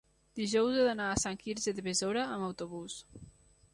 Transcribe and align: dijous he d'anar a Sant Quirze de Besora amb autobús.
dijous 0.37 0.77
he 0.77 0.85
d'anar 0.87 1.09
a 1.09 1.19
Sant 1.23 1.37
Quirze 1.43 1.75
de 1.81 1.85
Besora 1.91 2.27
amb 2.33 2.47
autobús. 2.47 2.97